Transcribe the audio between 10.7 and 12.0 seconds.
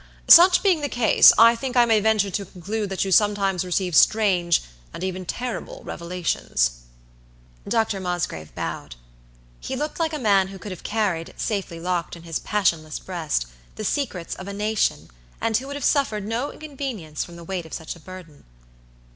have carried, safely